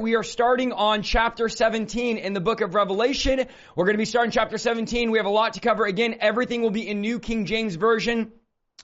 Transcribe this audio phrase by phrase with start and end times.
[0.00, 3.46] we are starting on chapter 17 in the book of Revelation.
[3.76, 5.10] We're going to be starting chapter 17.
[5.10, 5.84] We have a lot to cover.
[5.84, 8.32] Again, everything will be in New King James Version.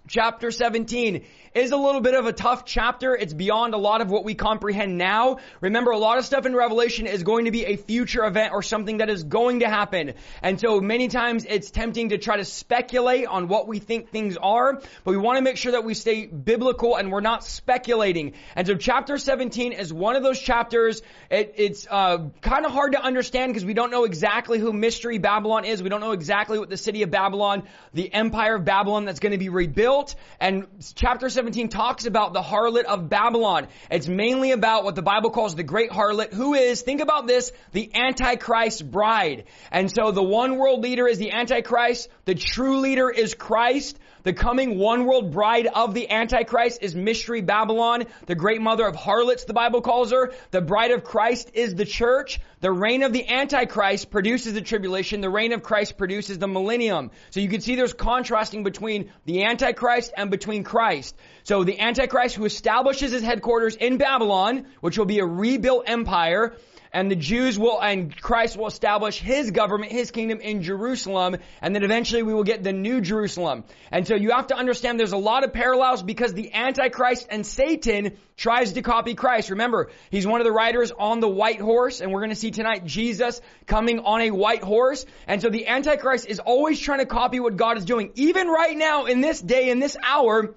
[0.08, 1.22] Chapter 17
[1.54, 3.14] is a little bit of a tough chapter.
[3.14, 5.38] It's beyond a lot of what we comprehend now.
[5.60, 8.62] Remember, a lot of stuff in Revelation is going to be a future event or
[8.62, 10.14] something that is going to happen.
[10.42, 14.36] And so many times it's tempting to try to speculate on what we think things
[14.40, 18.32] are, but we want to make sure that we stay biblical and we're not speculating.
[18.56, 21.02] And so chapter 17 is one of those chapters.
[21.30, 25.18] It, it's uh, kind of hard to understand because we don't know exactly who Mystery
[25.18, 25.82] Babylon is.
[25.82, 29.32] We don't know exactly what the city of Babylon, the empire of Babylon that's going
[29.32, 29.97] to be rebuilt.
[30.40, 33.68] And chapter 17 talks about the harlot of Babylon.
[33.90, 37.52] It's mainly about what the Bible calls the great harlot, who is, think about this,
[37.72, 39.44] the Antichrist bride.
[39.70, 44.32] And so the one world leader is the Antichrist, the true leader is Christ, the
[44.32, 49.44] coming one world bride of the Antichrist is Mystery Babylon, the great mother of harlots,
[49.44, 50.32] the Bible calls her.
[50.50, 52.40] The bride of Christ is the church.
[52.60, 55.20] The reign of the Antichrist produces the tribulation.
[55.20, 57.12] The reign of Christ produces the millennium.
[57.30, 61.14] So you can see there's contrasting between the Antichrist and between Christ.
[61.44, 66.56] So the Antichrist who establishes his headquarters in Babylon, which will be a rebuilt empire,
[66.92, 71.74] and the Jews will, and Christ will establish His government, His kingdom in Jerusalem, and
[71.74, 73.64] then eventually we will get the new Jerusalem.
[73.90, 77.46] And so you have to understand there's a lot of parallels because the Antichrist and
[77.46, 79.50] Satan tries to copy Christ.
[79.50, 82.84] Remember, he's one of the riders on the white horse, and we're gonna see tonight
[82.84, 85.06] Jesus coming on a white horse.
[85.26, 88.12] And so the Antichrist is always trying to copy what God is doing.
[88.14, 90.54] Even right now, in this day, in this hour,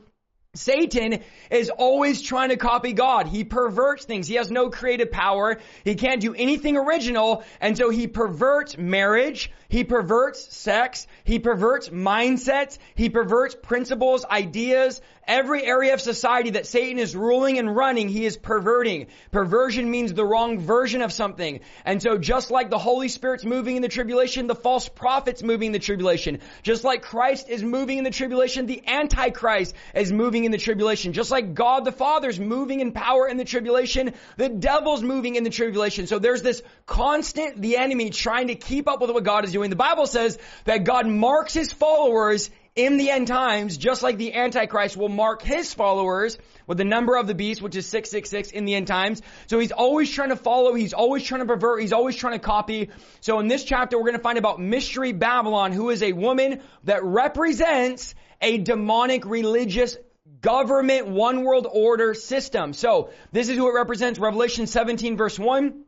[0.54, 3.28] Satan is always trying to copy God.
[3.28, 4.28] He perverts things.
[4.28, 5.62] He has no creative power.
[5.86, 7.46] He can't do anything original.
[7.62, 9.50] And so he perverts marriage.
[9.70, 11.08] He perverts sex.
[11.24, 12.80] He perverts mindsets.
[12.96, 18.26] He perverts principles, ideas, every area of society that Satan is ruling and running, he
[18.26, 19.08] is perverting.
[19.32, 21.62] Perversion means the wrong version of something.
[21.86, 25.68] And so just like the Holy Spirit's moving in the tribulation, the false prophet's moving
[25.68, 26.40] in the tribulation.
[26.64, 31.14] Just like Christ is moving in the tribulation, the Antichrist is moving in the tribulation.
[31.14, 35.44] Just like God the Father's moving in power in the tribulation, the devil's moving in
[35.44, 36.08] the tribulation.
[36.08, 39.70] So there's this constant, the enemy trying to keep up with what God is doing.
[39.70, 44.34] The Bible says that God marks his followers in the end times, just like the
[44.34, 46.38] Antichrist will mark his followers
[46.68, 49.22] with the number of the beast, which is 666 in the end times.
[49.48, 52.40] So he's always trying to follow, he's always trying to pervert, he's always trying to
[52.40, 52.90] copy.
[53.20, 56.62] So in this chapter, we're going to find about Mystery Babylon, who is a woman
[56.86, 59.98] that represents a demonic religious
[60.40, 62.74] government one world order system.
[62.74, 64.18] So this is who it represents.
[64.18, 65.84] Revelation 17 verse 1.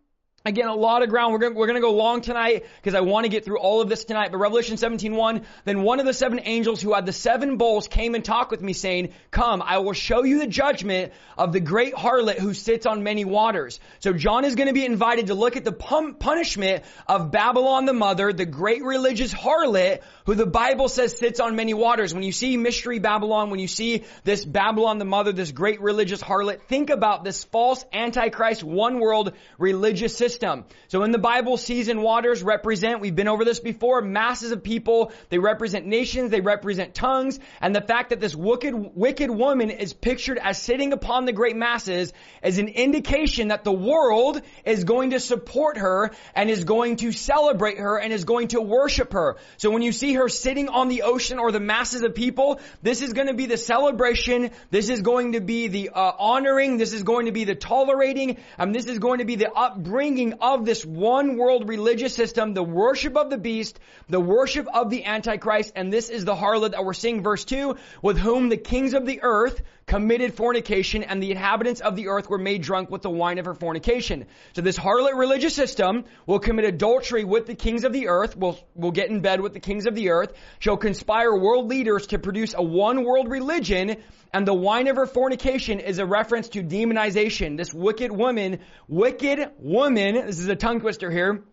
[0.46, 1.32] Again, a lot of ground.
[1.32, 3.88] We're going we're to go long tonight because I want to get through all of
[3.88, 4.30] this tonight.
[4.30, 8.14] But Revelation 17:1, then one of the seven angels who had the seven bowls came
[8.14, 11.94] and talked with me saying, "Come, I will show you the judgment of the great
[11.94, 15.56] harlot who sits on many waters." So John is going to be invited to look
[15.56, 21.18] at the punishment of Babylon the mother, the great religious harlot who the Bible says
[21.18, 22.14] sits on many waters.
[22.14, 26.22] When you see mystery Babylon, when you see this Babylon the mother, this great religious
[26.22, 30.66] harlot, think about this false antichrist one world religious system.
[30.88, 34.64] So in the Bible, seas and waters represent, we've been over this before, masses of
[34.64, 35.12] people.
[35.30, 36.32] They represent nations.
[36.32, 37.40] They represent tongues.
[37.62, 41.56] And the fact that this wicked, wicked woman is pictured as sitting upon the great
[41.56, 42.14] masses
[42.44, 47.12] is an indication that the world is going to support her and is going to
[47.12, 49.38] celebrate her and is going to worship her.
[49.58, 53.02] So when you see her sitting on the ocean or the masses of people, this
[53.02, 54.52] is going to be the celebration.
[54.72, 56.78] This is going to be the uh, honoring.
[56.78, 58.38] This is going to be the tolerating.
[58.58, 62.64] And this is going to be the upbringing of this one world religious system, the
[62.64, 63.80] worship of the beast,
[64.10, 67.78] the worship of the Antichrist, and this is the harlot that we're seeing verse 2,
[68.02, 72.30] with whom the kings of the earth committed fornication and the inhabitants of the earth
[72.30, 74.26] were made drunk with the wine of her fornication.
[74.54, 78.58] So this harlot religious system will commit adultery with the kings of the earth, will,
[78.76, 82.20] will get in bed with the kings of the earth, shall conspire world leaders to
[82.20, 83.98] produce a one world religion
[84.34, 87.56] and the wine of her fornication is a reference to demonization.
[87.56, 91.44] This wicked woman, wicked woman, this is a tongue twister here,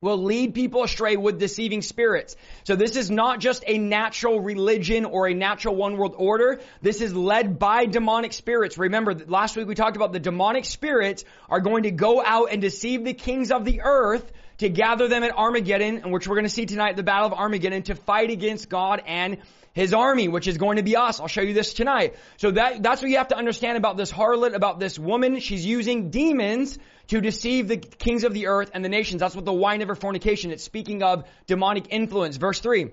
[0.00, 2.36] will lead people astray with deceiving spirits.
[2.64, 6.60] So this is not just a natural religion or a natural one world order.
[6.80, 8.78] This is led by demonic spirits.
[8.78, 12.62] Remember, last week we talked about the demonic spirits are going to go out and
[12.62, 14.30] deceive the kings of the earth
[14.60, 17.82] to gather them at Armageddon, which we're going to see tonight, the Battle of Armageddon,
[17.84, 19.38] to fight against God and
[19.72, 21.18] his army, which is going to be us.
[21.20, 22.16] I'll show you this tonight.
[22.36, 25.40] So that, that's what you have to understand about this harlot, about this woman.
[25.40, 26.78] She's using demons
[27.08, 29.20] to deceive the kings of the earth and the nations.
[29.20, 30.50] That's what the wine of her fornication.
[30.50, 32.36] It's speaking of demonic influence.
[32.36, 32.90] Verse three.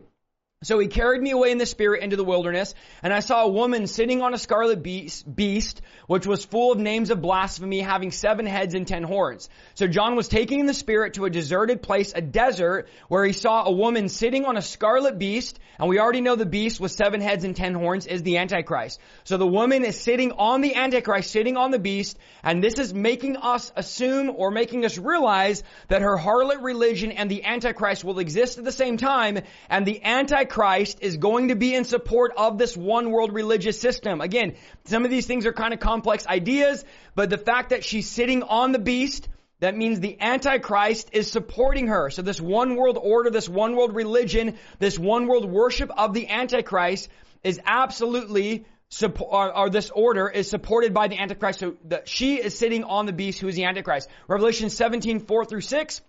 [0.63, 2.73] So he carried me away in the spirit into the wilderness,
[3.03, 6.79] and I saw a woman sitting on a scarlet beast, beast, which was full of
[6.79, 9.49] names of blasphemy, having seven heads and ten horns.
[9.75, 13.33] So John was taking in the spirit to a deserted place, a desert, where he
[13.33, 16.91] saw a woman sitting on a scarlet beast, and we already know the beast with
[16.91, 18.99] seven heads and ten horns is the Antichrist.
[19.25, 22.95] So the woman is sitting on the Antichrist, sitting on the beast, and this is
[22.95, 28.17] making us assume or making us realize that her harlot religion and the Antichrist will
[28.17, 29.37] exist at the same time,
[29.69, 33.79] and the Antichrist Antichrist is going to be in support of this one world religious
[33.79, 34.21] system.
[34.21, 34.55] Again,
[34.85, 36.85] some of these things are kind of complex ideas,
[37.15, 39.27] but the fact that she's sitting on the beast,
[39.59, 42.09] that means the Antichrist is supporting her.
[42.09, 46.29] So this one world order, this one world religion, this one world worship of the
[46.29, 47.09] Antichrist
[47.43, 51.59] is absolutely Support, or, or, this order is supported by the Antichrist.
[51.59, 54.07] So the, she is sitting on the beast who is the Antichrist.
[54.29, 56.01] Revelation 17, 4 through 6.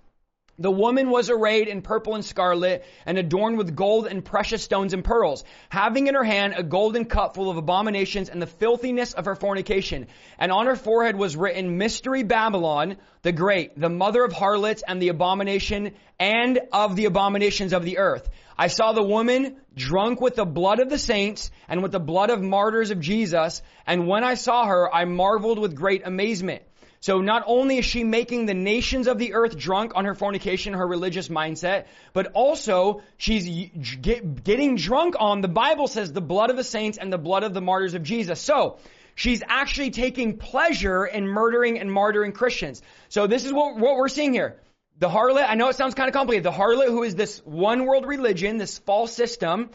[0.60, 4.92] The woman was arrayed in purple and scarlet and adorned with gold and precious stones
[4.92, 9.12] and pearls, having in her hand a golden cup full of abominations and the filthiness
[9.12, 10.08] of her fornication.
[10.36, 15.00] And on her forehead was written, Mystery Babylon, the Great, the mother of harlots and
[15.00, 18.28] the abomination and of the abominations of the earth.
[18.58, 22.30] I saw the woman drunk with the blood of the saints and with the blood
[22.30, 23.62] of martyrs of Jesus.
[23.86, 26.62] And when I saw her, I marveled with great amazement.
[27.00, 30.74] So not only is she making the nations of the earth drunk on her fornication,
[30.74, 33.70] her religious mindset, but also she's
[34.02, 37.54] getting drunk on, the Bible says, the blood of the saints and the blood of
[37.54, 38.40] the martyrs of Jesus.
[38.40, 38.78] So,
[39.18, 42.80] she's actually taking pleasure in murdering and martyring Christians.
[43.08, 44.60] So this is what, what we're seeing here.
[44.98, 46.44] The harlot, I know it sounds kind of complicated.
[46.44, 49.70] The harlot who is this one world religion, this false system,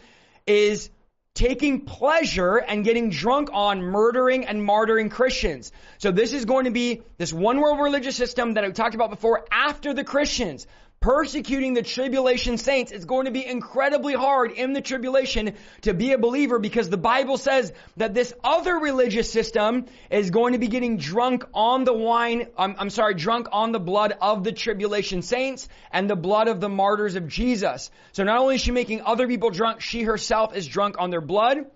[0.46, 0.90] is
[1.34, 5.72] taking pleasure and getting drunk on murdering and martyring Christians.
[5.98, 9.10] So this is going to be this one world religious system that I talked about
[9.10, 10.66] before after the Christians
[11.04, 15.52] persecuting the tribulation saints, it's going to be incredibly hard in the tribulation
[15.82, 20.54] to be a believer because the Bible says that this other religious system is going
[20.54, 24.44] to be getting drunk on the wine, I'm, I'm sorry, drunk on the blood of
[24.44, 27.90] the tribulation saints and the blood of the martyrs of Jesus.
[28.12, 31.20] So not only is she making other people drunk, she herself is drunk on their
[31.20, 31.66] blood.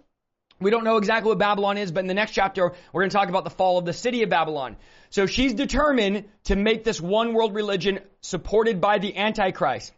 [0.58, 3.16] We don't know exactly what Babylon is, but in the next chapter, we're going to
[3.16, 4.78] talk about the fall of the city of Babylon.
[5.10, 9.92] So she's determined to make this one world religion supported by the Antichrist.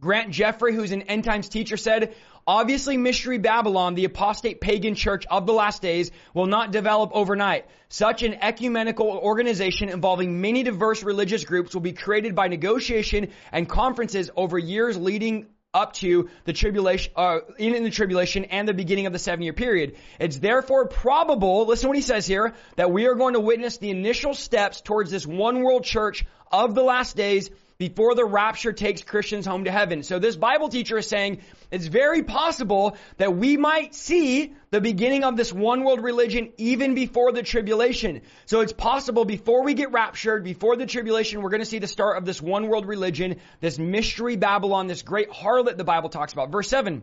[0.00, 5.26] Grant Jeffrey, who's an end times teacher, said, Obviously, Mystery Babylon, the apostate pagan church
[5.30, 7.66] of the last days, will not develop overnight.
[7.88, 13.68] Such an ecumenical organization involving many diverse religious groups will be created by negotiation and
[13.68, 19.06] conferences over years leading up to the tribulation, uh, in the tribulation and the beginning
[19.06, 19.96] of the seven year period.
[20.20, 23.78] It's therefore probable, listen to what he says here, that we are going to witness
[23.78, 27.50] the initial steps towards this one world church of the last days
[27.82, 30.04] before the rapture takes Christians home to heaven.
[30.04, 31.40] So this Bible teacher is saying
[31.72, 36.94] it's very possible that we might see the beginning of this one world religion even
[36.94, 38.20] before the tribulation.
[38.46, 41.88] So it's possible before we get raptured, before the tribulation, we're going to see the
[41.88, 46.32] start of this one world religion, this mystery Babylon, this great harlot the Bible talks
[46.32, 46.52] about.
[46.52, 47.02] Verse 7.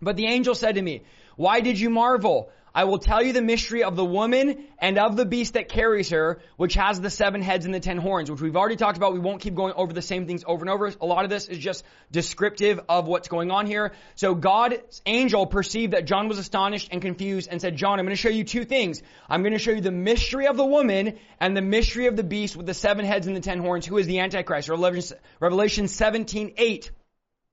[0.00, 1.02] But the angel said to me,
[1.36, 2.50] why did you marvel?
[2.76, 6.10] I will tell you the mystery of the woman and of the beast that carries
[6.10, 9.14] her, which has the seven heads and the ten horns, which we've already talked about.
[9.14, 10.92] We won't keep going over the same things over and over.
[11.00, 13.92] A lot of this is just descriptive of what's going on here.
[14.14, 18.14] So God's angel perceived that John was astonished and confused and said, John, I'm going
[18.14, 19.02] to show you two things.
[19.26, 22.24] I'm going to show you the mystery of the woman and the mystery of the
[22.24, 24.68] beast with the seven heads and the ten horns, who is the Antichrist.
[24.68, 26.90] Revelation 17, 8.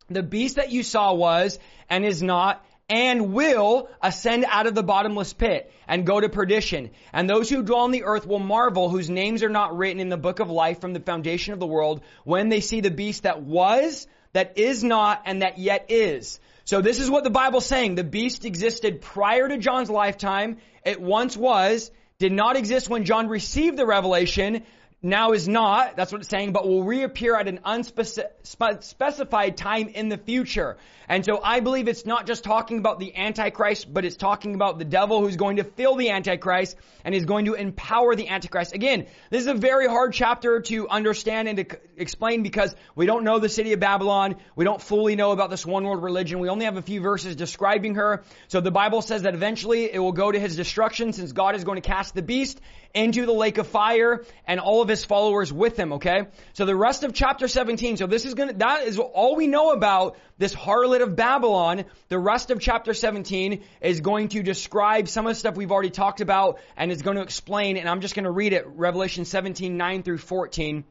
[0.10, 4.84] The beast that you saw was and is not and will ascend out of the
[4.84, 6.92] bottomless pit and go to perdition.
[7.12, 10.10] And those who dwell on the earth will marvel, whose names are not written in
[10.10, 13.24] the book of life from the foundation of the world, when they see the beast
[13.24, 16.40] that was, that is not, and that yet is.
[16.66, 17.96] So this is what the Bible's saying.
[17.96, 20.58] The beast existed prior to John's lifetime.
[20.86, 24.64] It once was, did not exist when John received the revelation,
[25.04, 30.08] now is not, that's what it's saying, but will reappear at an unspecified time in
[30.08, 30.78] the future.
[31.10, 34.80] And so I believe it's not just talking about the Antichrist, but it's talking about
[34.80, 38.74] the devil who's going to fill the Antichrist and is going to empower the Antichrist.
[38.74, 43.26] Again, this is a very hard chapter to understand and to explain because we don't
[43.26, 44.38] know the city of Babylon.
[44.56, 46.40] We don't fully know about this one world religion.
[46.40, 48.24] We only have a few verses describing her.
[48.48, 51.66] So the Bible says that eventually it will go to his destruction since God is
[51.66, 52.62] going to cast the beast
[52.94, 56.28] into the lake of fire and all of his followers with him, okay?
[56.54, 59.72] So the rest of chapter 17, so this is gonna, that is all we know
[59.72, 61.86] about this harlot of Babylon.
[62.10, 65.90] The rest of chapter 17 is going to describe some of the stuff we've already
[65.90, 69.76] talked about and is going to explain, and I'm just to read it, Revelation 17,
[69.76, 70.84] 9 through 14.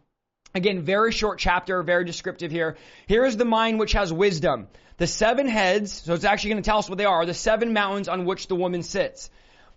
[0.54, 2.76] Again, very short chapter, very descriptive here.
[3.06, 4.68] Here is the mind which has wisdom.
[4.98, 7.72] The seven heads, so it's actually going to tell us what they are the seven
[7.72, 9.30] mountains on which the woman sits.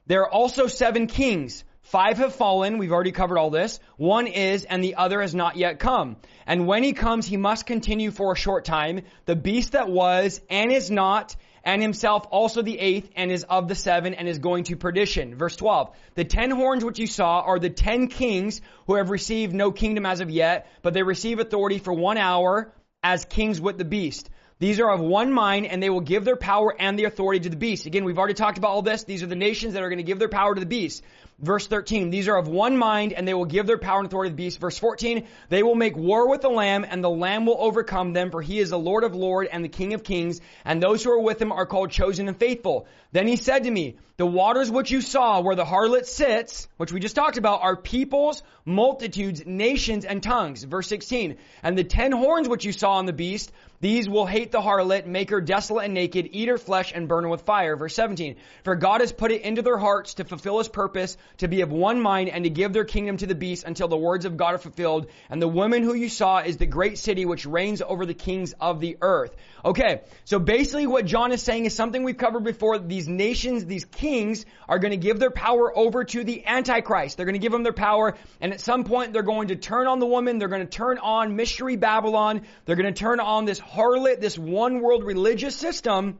[0.07, 1.63] There are also seven kings.
[1.85, 2.79] Five have fallen.
[2.79, 3.79] We've already covered all this.
[3.95, 6.15] One is, and the other has not yet come.
[6.47, 9.01] And when he comes, he must continue for a short time.
[9.25, 13.67] The beast that was and is not and himself also the eighth and is of
[13.67, 15.35] the seven and is going to perdition.
[15.35, 15.95] Verse 12.
[16.15, 20.07] The ten horns which you saw are the ten kings who have received no kingdom
[20.07, 22.73] as of yet, but they receive authority for one hour
[23.03, 24.29] as kings with the beast.
[24.57, 27.49] These are of one mind and they will give their power and the authority to
[27.49, 27.85] the beast.
[27.85, 29.03] Again, we've already talked about all this.
[29.03, 31.03] These are the nations that are going to give their power to the beast.
[31.39, 34.29] Verse 13, these are of one mind and they will give their power and authority
[34.29, 34.61] to the beast.
[34.61, 38.31] Verse 14, they will make war with the lamb and the lamb will overcome them
[38.31, 41.11] for he is the Lord of lords and the King of kings and those who
[41.11, 42.87] are with him are called chosen and faithful.
[43.11, 46.93] Then he said to me, the waters which you saw where the harlot sits, which
[46.93, 50.63] we just talked about, are peoples, multitudes, nations, and tongues.
[50.63, 51.35] Verse 16.
[51.61, 53.51] And the ten horns which you saw on the beast,
[53.85, 57.23] these will hate the harlot, make her desolate and naked, eat her flesh, and burn
[57.23, 57.75] her with fire.
[57.75, 58.35] Verse 17.
[58.63, 61.71] For God has put it into their hearts to fulfill his purpose, to be of
[61.71, 64.55] one mind, and to give their kingdom to the beast until the words of God
[64.55, 65.11] are fulfilled.
[65.29, 68.55] And the woman who you saw is the great city which reigns over the kings
[68.59, 69.35] of the earth.
[69.63, 72.79] Okay, so basically what John is saying is something we've covered before.
[72.79, 77.17] These nations, these kings, are going to give their power over to the Antichrist.
[77.17, 79.85] They're going to give them their power, and at some point they're going to turn
[79.85, 80.39] on the woman.
[80.39, 82.41] They're going to turn on Mystery Babylon.
[82.65, 86.19] They're going to turn on this harlot, this one world religious system.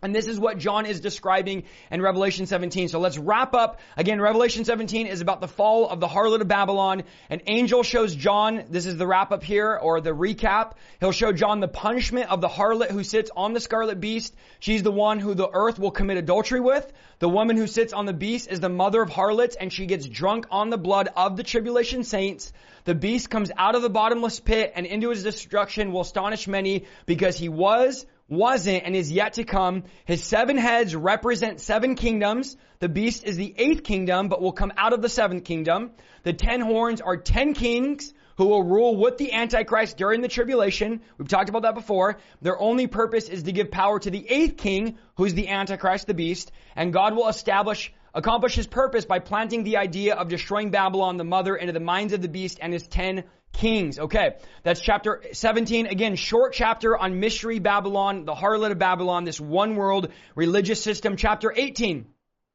[0.00, 2.88] And this is what John is describing in Revelation 17.
[2.88, 3.80] So let's wrap up.
[3.96, 7.02] Again, Revelation 17 is about the fall of the harlot of Babylon.
[7.30, 10.74] An angel shows John, this is the wrap up here, or the recap.
[11.00, 14.36] He'll show John the punishment of the harlot who sits on the scarlet beast.
[14.60, 16.92] She's the one who the earth will commit adultery with.
[17.18, 20.06] The woman who sits on the beast is the mother of harlots and she gets
[20.06, 22.52] drunk on the blood of the tribulation saints.
[22.84, 26.84] The beast comes out of the bottomless pit and into his destruction will astonish many
[27.04, 29.84] because he was, wasn't, and is yet to come.
[30.04, 32.56] His seven heads represent seven kingdoms.
[32.78, 35.92] The beast is the eighth kingdom, but will come out of the seventh kingdom.
[36.22, 41.00] The ten horns are ten kings who will rule with the Antichrist during the tribulation.
[41.16, 42.18] We've talked about that before.
[42.40, 46.14] Their only purpose is to give power to the eighth king, who's the Antichrist, the
[46.14, 51.18] beast, and God will establish accomplish his purpose by planting the idea of destroying Babylon,
[51.18, 53.24] the mother, into the minds of the beast and his ten
[53.58, 53.98] kings.
[53.98, 55.86] Okay, that's chapter 17.
[55.86, 61.16] Again, short chapter on mystery Babylon, the harlot of Babylon, this one world religious system.
[61.16, 62.06] Chapter 18.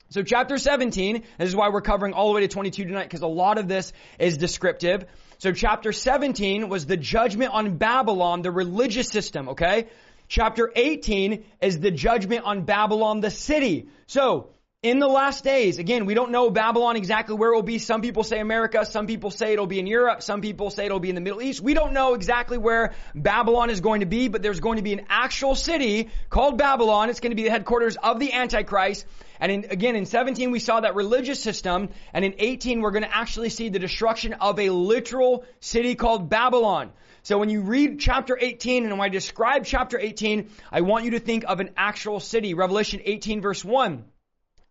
[0.10, 3.24] So chapter 17, this is why we're covering all the way to 22 tonight, because
[3.24, 5.05] a lot of this is descriptive.
[5.39, 9.88] So chapter 17 was the judgment on Babylon, the religious system, okay?
[10.27, 13.89] Chapter 18 is the judgment on Babylon, the city.
[14.05, 14.50] So,
[14.84, 17.80] in the last days, again, we don't know Babylon exactly where it will be.
[17.80, 21.00] Some people say America, some people say it'll be in Europe, some people say it'll
[21.00, 21.62] be in the Middle East.
[21.62, 24.92] We don't know exactly where Babylon is going to be, but there's going to be
[24.92, 27.10] an actual city called Babylon.
[27.10, 29.06] It's going to be the headquarters of the Antichrist.
[29.40, 31.88] And in, again, in 17, we saw that religious system.
[32.13, 36.30] And in 18, we're going to actually see the destruction of a literal city called
[36.30, 36.92] Babylon.
[37.22, 41.12] So when you read chapter 18 and when I describe chapter 18, I want you
[41.12, 42.54] to think of an actual city.
[42.54, 44.04] Revelation 18 verse 1.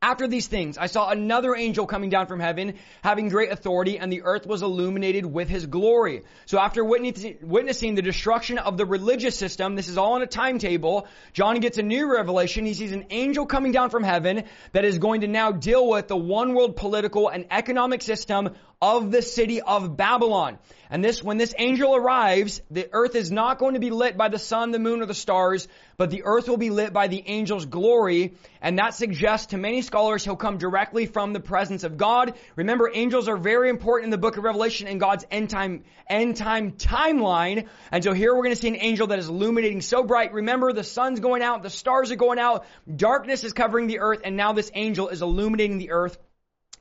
[0.05, 4.13] After these things, I saw another angel coming down from heaven, having great authority, and
[4.13, 6.25] the earth was illuminated with his glory.
[6.47, 11.07] So after witnessing the destruction of the religious system, this is all on a timetable,
[11.35, 12.67] John gets a new revelation.
[12.67, 14.43] He sees an angel coming down from heaven
[14.73, 19.13] that is going to now deal with the one world political and economic system of
[19.13, 20.59] the city of Babylon.
[20.91, 24.29] And this, when this angel arrives, the earth is not going to be lit by
[24.29, 25.69] the sun, the moon, or the stars,
[26.03, 28.35] but the earth will be lit by the angel's glory.
[28.61, 32.35] And that suggests to many scholars he'll come directly from the presence of God.
[32.57, 36.39] Remember, angels are very important in the book of Revelation in God's end time, end
[36.39, 37.69] time timeline.
[37.93, 40.33] And so here we're going to see an angel that is illuminating so bright.
[40.33, 44.23] Remember, the sun's going out, the stars are going out, darkness is covering the earth,
[44.25, 46.19] and now this angel is illuminating the earth.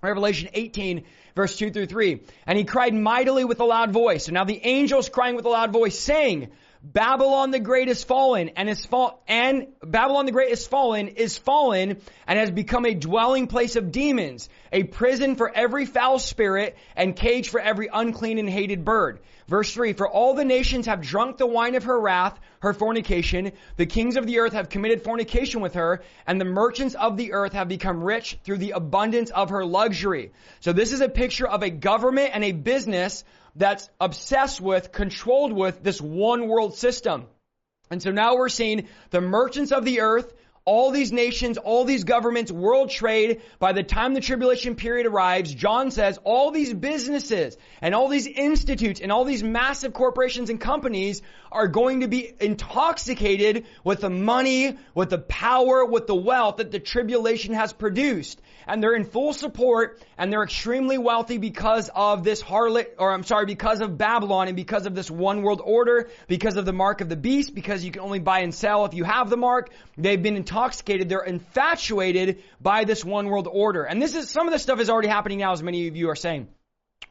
[0.02, 1.04] Revelation 18
[1.36, 2.22] verse 2 through 3.
[2.46, 4.26] And he cried mightily with a loud voice.
[4.26, 6.50] So now the angel's crying with a loud voice saying,
[6.84, 11.38] Babylon the great is fallen and is fall and Babylon the great is fallen is
[11.38, 16.76] fallen and has become a dwelling place of demons, a prison for every foul spirit
[16.96, 19.20] and cage for every unclean and hated bird.
[19.48, 23.52] Verse 3, for all the nations have drunk the wine of her wrath, her fornication.
[23.76, 27.34] The kings of the earth have committed fornication with her, and the merchants of the
[27.34, 30.32] earth have become rich through the abundance of her luxury.
[30.62, 33.24] So this is a picture of a government and a business
[33.56, 37.26] that's obsessed with, controlled with this one world system.
[37.90, 42.04] And so now we're seeing the merchants of the earth all these nations, all these
[42.04, 47.58] governments, world trade, by the time the tribulation period arrives, John says all these businesses
[47.82, 52.32] and all these institutes and all these massive corporations and companies are going to be
[52.40, 58.40] intoxicated with the money, with the power, with the wealth that the tribulation has produced.
[58.68, 63.24] And they're in full support and they're extremely wealthy because of this harlot, or I'm
[63.24, 67.02] sorry, because of Babylon and because of this one world order, because of the mark
[67.02, 69.72] of the beast, because you can only buy and sell if you have the mark.
[69.98, 71.10] They've been intoxicated.
[71.10, 73.84] They're infatuated by this one world order.
[73.84, 76.10] And this is, some of this stuff is already happening now, as many of you
[76.10, 76.48] are saying.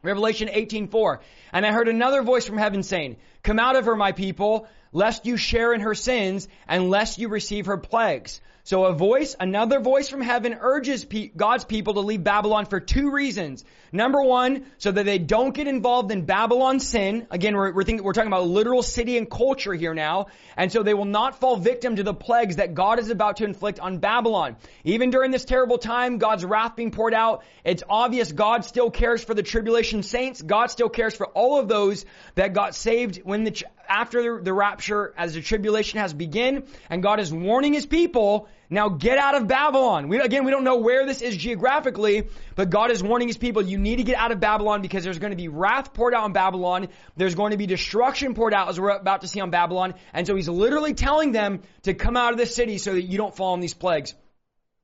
[0.03, 1.19] Revelation 18:4.
[1.53, 5.25] And I heard another voice from heaven saying, Come out of her, my people, lest
[5.25, 8.41] you share in her sins, and lest you receive her plagues.
[8.71, 12.79] So a voice, another voice from heaven urges pe- God's people to leave Babylon for
[12.79, 13.65] two reasons.
[13.91, 17.27] Number one, so that they don't get involved in Babylon's sin.
[17.29, 20.27] Again, we're, we're, thinking, we're talking about literal city and culture here now.
[20.55, 23.43] And so they will not fall victim to the plagues that God is about to
[23.43, 24.55] inflict on Babylon.
[24.85, 29.21] Even during this terrible time, God's wrath being poured out, it's obvious God still cares
[29.21, 30.41] for the tribulation saints.
[30.41, 35.13] God still cares for all of those that got saved when the, after the rapture,
[35.17, 39.47] as the tribulation has begun, and God is warning His people, now get out of
[39.47, 40.07] Babylon.
[40.07, 43.61] We, again, we don't know where this is geographically, but God is warning His people,
[43.61, 46.23] you need to get out of Babylon because there's going to be wrath poured out
[46.23, 46.87] on Babylon.
[47.17, 49.93] There's going to be destruction poured out as we're about to see on Babylon.
[50.13, 53.17] And so He's literally telling them to come out of the city so that you
[53.17, 54.15] don't fall in these plagues.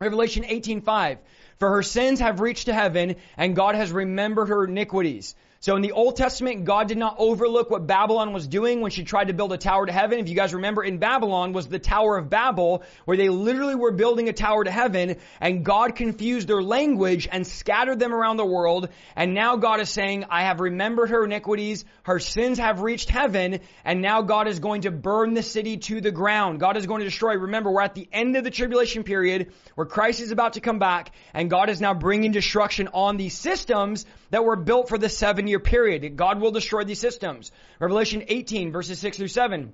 [0.01, 1.17] Revelation 18:5
[1.57, 5.33] For her sins have reached to heaven and God has remembered her iniquities.
[5.59, 9.03] So in the Old Testament, God did not overlook what Babylon was doing when she
[9.03, 10.19] tried to build a tower to heaven.
[10.19, 13.91] If you guys remember, in Babylon was the Tower of Babel, where they literally were
[13.91, 18.45] building a tower to heaven, and God confused their language and scattered them around the
[18.45, 18.89] world.
[19.15, 23.59] And now God is saying, I have remembered her iniquities, her sins have reached heaven,
[23.83, 26.59] and now God is going to burn the city to the ground.
[26.59, 27.35] God is going to destroy.
[27.35, 30.77] Remember, we're at the end of the tribulation period, where Christ is about to come
[30.77, 35.09] back, and God is now bringing destruction on these systems that were built for the
[35.09, 36.15] seven year period.
[36.15, 37.51] God will destroy these systems.
[37.79, 39.73] Revelation 18 verses 6 through 7.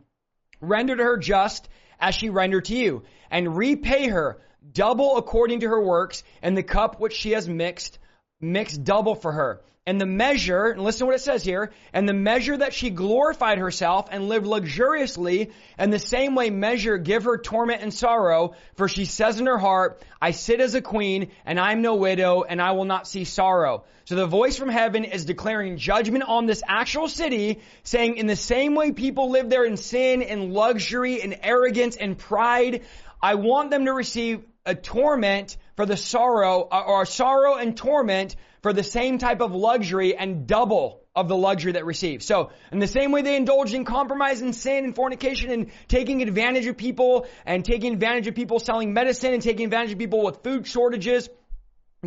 [0.61, 1.67] Render to her just
[1.99, 4.39] as she rendered to you and repay her
[4.71, 7.99] double according to her works and the cup which she has mixed,
[8.39, 12.07] mixed double for her and the measure, and listen to what it says here, and
[12.07, 17.25] the measure that she glorified herself and lived luxuriously, and the same way measure give
[17.25, 21.31] her torment and sorrow, for she says in her heart, I sit as a queen,
[21.45, 23.83] and I am no widow, and I will not see sorrow.
[24.05, 28.37] So the voice from heaven is declaring judgment on this actual city, saying in the
[28.37, 32.83] same way people live there in sin and luxury and arrogance and pride,
[33.21, 38.73] I want them to receive a torment for the sorrow, or sorrow and torment for
[38.73, 42.25] the same type of luxury and double of the luxury that receives.
[42.25, 46.23] So, in the same way they indulged in compromise and sin and fornication and taking
[46.23, 50.23] advantage of people and taking advantage of people selling medicine and taking advantage of people
[50.23, 51.29] with food shortages,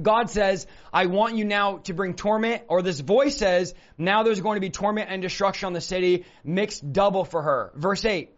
[0.01, 4.41] God says, I want you now to bring torment, or this voice says, now there's
[4.41, 7.73] going to be torment and destruction on the city, mixed double for her.
[7.77, 8.31] Verse 8.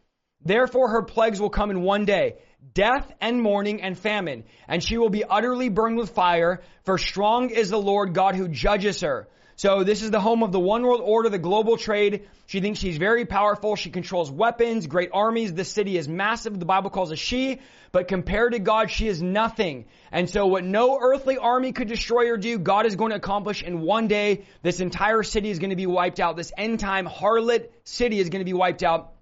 [0.44, 2.37] Therefore her plagues will come in one day
[2.74, 7.50] death and mourning and famine, and she will be utterly burned with fire, for strong
[7.50, 9.28] is the Lord God who judges her.
[9.58, 12.28] So this is the home of the one world order, the global trade.
[12.46, 13.74] She thinks she's very powerful.
[13.74, 15.52] She controls weapons, great armies.
[15.52, 16.56] The city is massive.
[16.56, 17.58] The Bible calls a she,
[17.90, 19.86] but compared to God, she is nothing.
[20.12, 23.64] And so what no earthly army could destroy or do, God is going to accomplish
[23.64, 24.44] in one day.
[24.62, 26.36] This entire city is going to be wiped out.
[26.36, 29.12] This end time harlot city is going to be wiped out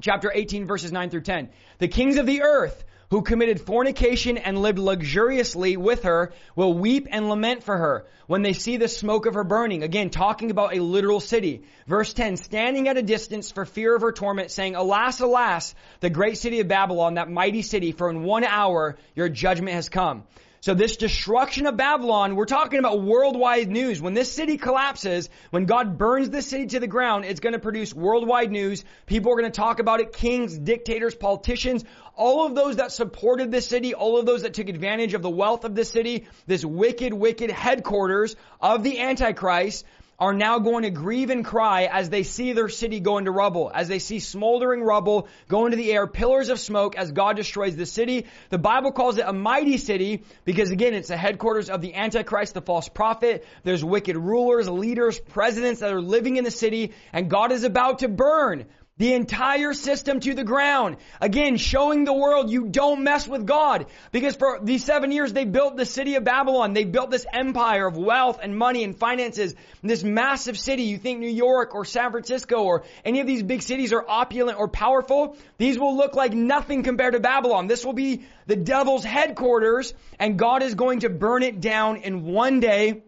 [0.00, 1.48] chapter 18 verses 9 through 10.
[1.78, 7.08] The kings of the earth who committed fornication and lived luxuriously with her will weep
[7.10, 9.82] and lament for her when they see the smoke of her burning.
[9.82, 11.64] Again, talking about a literal city.
[11.88, 16.10] Verse 10, standing at a distance for fear of her torment, saying, Alas, alas, the
[16.10, 20.22] great city of Babylon, that mighty city, for in one hour your judgment has come.
[20.62, 24.02] So this destruction of Babylon, we're talking about worldwide news.
[24.02, 27.58] When this city collapses, when God burns this city to the ground, it's going to
[27.58, 28.84] produce worldwide news.
[29.06, 30.12] People are going to talk about it.
[30.12, 31.82] Kings, dictators, politicians,
[32.14, 35.30] all of those that supported this city, all of those that took advantage of the
[35.30, 39.86] wealth of this city, this wicked, wicked headquarters of the Antichrist,
[40.20, 43.70] are now going to grieve and cry as they see their city go into rubble,
[43.74, 47.74] as they see smoldering rubble go into the air, pillars of smoke as God destroys
[47.74, 48.26] the city.
[48.50, 52.52] The Bible calls it a mighty city because again, it's the headquarters of the Antichrist,
[52.52, 53.46] the false prophet.
[53.64, 58.00] There's wicked rulers, leaders, presidents that are living in the city and God is about
[58.00, 58.66] to burn
[59.00, 60.98] the entire system to the ground.
[61.22, 63.86] Again, showing the world you don't mess with God.
[64.12, 66.74] Because for these seven years, they built the city of Babylon.
[66.74, 69.54] They built this empire of wealth and money and finances.
[69.82, 70.82] This massive city.
[70.82, 74.58] You think New York or San Francisco or any of these big cities are opulent
[74.58, 75.38] or powerful.
[75.56, 77.68] These will look like nothing compared to Babylon.
[77.68, 82.24] This will be the devil's headquarters and God is going to burn it down in
[82.24, 83.02] one day.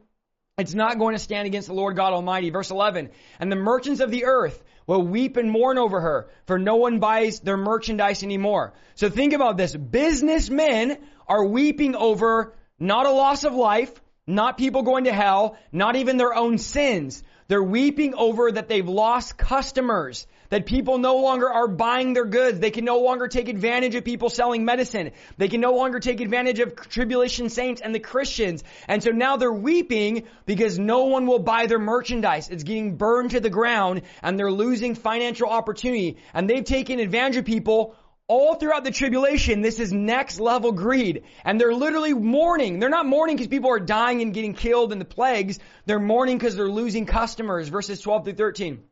[0.57, 2.49] It's not going to stand against the Lord God Almighty.
[2.49, 3.11] Verse 11.
[3.39, 6.99] And the merchants of the earth will weep and mourn over her, for no one
[6.99, 8.75] buys their merchandise anymore.
[8.95, 9.75] So think about this.
[9.75, 13.93] Businessmen are weeping over not a loss of life,
[14.27, 17.23] not people going to hell, not even their own sins.
[17.53, 22.59] They're weeping over that they've lost customers that people no longer are buying their goods.
[22.59, 25.11] They can no longer take advantage of people selling medicine.
[25.37, 28.65] They can no longer take advantage of tribulation saints and the Christians.
[28.89, 32.49] And so now they're weeping because no one will buy their merchandise.
[32.49, 36.17] It's getting burned to the ground and they're losing financial opportunity.
[36.33, 37.97] And they've taken advantage of people
[38.33, 41.25] all throughout the tribulation, this is next level greed.
[41.45, 42.79] And they're literally mourning.
[42.79, 45.59] They're not mourning because people are dying and getting killed in the plagues.
[45.85, 47.69] They're mourning because they're losing customers.
[47.69, 48.83] Verses 12 through 13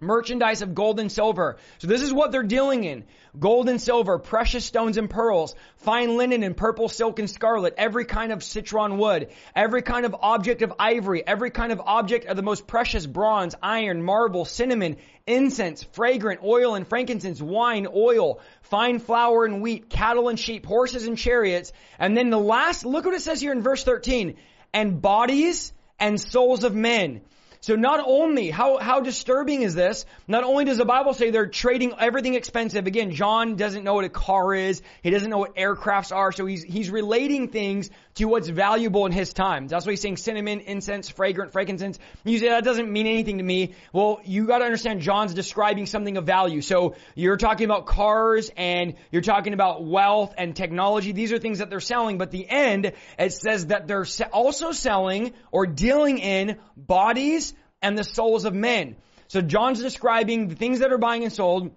[0.00, 1.56] merchandise of gold and silver.
[1.78, 3.04] So this is what they're dealing in.
[3.38, 8.04] Gold and silver, precious stones and pearls, fine linen and purple silk and scarlet, every
[8.04, 12.36] kind of citron wood, every kind of object of ivory, every kind of object of
[12.36, 18.98] the most precious bronze, iron, marble, cinnamon, incense, fragrant oil and frankincense, wine, oil, fine
[18.98, 21.72] flour and wheat, cattle and sheep, horses and chariots.
[21.98, 24.36] And then the last, look what it says here in verse 13,
[24.72, 27.22] and bodies and souls of men.
[27.60, 30.04] So not only, how, how disturbing is this?
[30.28, 32.86] Not only does the Bible say they're trading everything expensive.
[32.86, 34.82] Again, John doesn't know what a car is.
[35.02, 36.32] He doesn't know what aircrafts are.
[36.32, 39.68] So he's, he's relating things to what's valuable in his time.
[39.68, 41.98] That's why he's saying cinnamon, incense, fragrant, frankincense.
[42.24, 43.74] You say that doesn't mean anything to me.
[43.92, 46.60] Well, you gotta understand John's describing something of value.
[46.60, 51.12] So you're talking about cars and you're talking about wealth and technology.
[51.12, 55.32] These are things that they're selling, but the end, it says that they're also selling
[55.52, 58.96] or dealing in bodies and the souls of men.
[59.28, 61.72] So John's describing the things that are buying and sold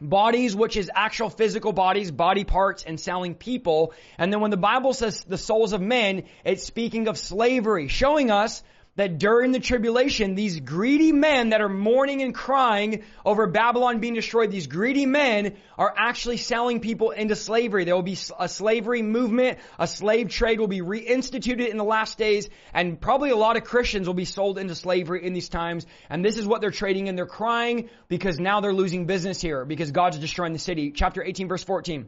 [0.00, 3.92] bodies, which is actual physical bodies, body parts, and selling people.
[4.18, 8.30] And then when the Bible says the souls of men, it's speaking of slavery, showing
[8.30, 8.62] us
[9.00, 14.12] that during the tribulation, these greedy men that are mourning and crying over Babylon being
[14.12, 17.84] destroyed, these greedy men are actually selling people into slavery.
[17.84, 22.18] There will be a slavery movement, a slave trade will be reinstituted in the last
[22.18, 25.86] days, and probably a lot of Christians will be sold into slavery in these times.
[26.10, 27.16] And this is what they're trading in.
[27.16, 30.92] They're crying because now they're losing business here because God's destroying the city.
[30.94, 32.06] Chapter 18 verse 14.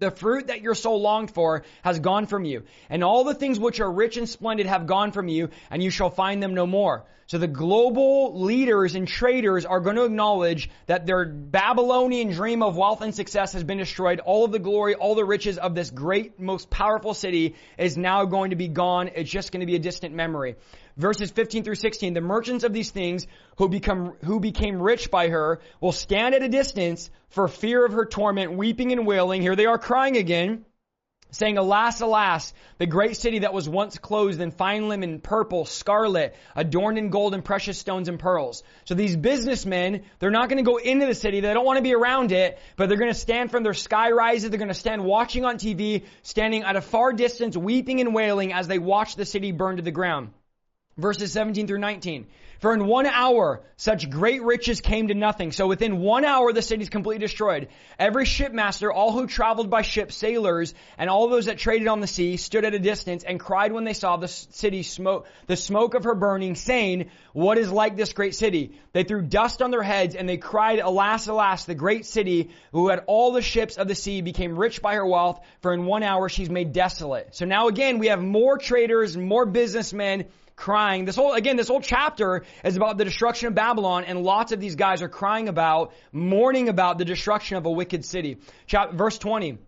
[0.00, 3.58] The fruit that your soul longed for has gone from you, and all the things
[3.58, 6.66] which are rich and splendid have gone from you, and you shall find them no
[6.66, 7.04] more.
[7.26, 12.76] So the global leaders and traders are going to acknowledge that their Babylonian dream of
[12.76, 14.18] wealth and success has been destroyed.
[14.18, 18.24] All of the glory, all the riches of this great, most powerful city is now
[18.24, 19.10] going to be gone.
[19.14, 20.56] It's just going to be a distant memory
[21.00, 25.28] verses 15 through 16, the merchants of these things who become, who became rich by
[25.28, 29.42] her will stand at a distance for fear of her torment, weeping and wailing.
[29.42, 30.64] Here they are crying again
[31.32, 36.34] saying, Alas, alas, the great city that was once clothed in fine linen, purple, scarlet,
[36.56, 38.62] adorned in gold and precious stones and pearls.
[38.84, 41.40] So these businessmen, they're not going to go into the city.
[41.40, 44.10] They don't want to be around it, but they're going to stand from their sky
[44.10, 44.50] rises.
[44.50, 48.52] They're going to stand watching on TV, standing at a far distance, weeping and wailing
[48.52, 50.30] as they watch the city burn to the ground
[51.00, 52.26] verses 17 through 19.
[52.60, 55.50] For in one hour, such great riches came to nothing.
[55.50, 57.68] So within one hour, the city is completely destroyed.
[57.98, 62.06] Every shipmaster, all who traveled by ship, sailors, and all those that traded on the
[62.06, 65.94] sea stood at a distance and cried when they saw the city smoke, the smoke
[65.94, 68.78] of her burning, saying, what is like this great city?
[68.92, 72.90] They threw dust on their heads and they cried, alas, alas, the great city who
[72.90, 76.02] had all the ships of the sea became rich by her wealth, for in one
[76.02, 77.34] hour she's made desolate.
[77.34, 80.26] So now again, we have more traders, more businessmen,
[80.60, 81.06] crying.
[81.06, 84.60] This whole, again, this whole chapter is about the destruction of Babylon and lots of
[84.60, 88.38] these guys are crying about, mourning about the destruction of a wicked city.
[88.66, 89.58] Chapter, verse 20.